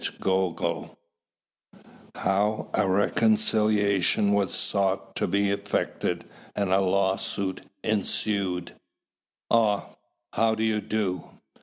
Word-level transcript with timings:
CHAPTER 0.03 0.55
VII 0.59 0.89
HOW 2.15 2.71
A 2.73 2.89
RECONCILIATION 2.89 4.31
WAS 4.31 4.51
SOUGHT 4.55 5.15
TO 5.15 5.27
BE 5.27 5.51
EFFECTED 5.51 6.25
AND 6.55 6.71
A 6.73 6.81
LAW 6.81 7.17
SUIT 7.17 7.69
ENSUED 7.83 8.73
"Ah! 9.51 9.89
how 10.33 10.55
do 10.55 10.63
you 10.63 10.81
do? 10.81 11.25